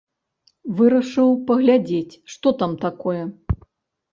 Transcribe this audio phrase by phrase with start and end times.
[0.77, 3.23] Вырашыў паглядзець, што там такое.